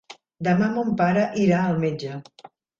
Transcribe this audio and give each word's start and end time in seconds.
Demà 0.47 0.69
mon 0.77 0.89
pare 1.03 1.27
irà 1.45 1.61
al 1.69 1.81
metge. 1.87 2.19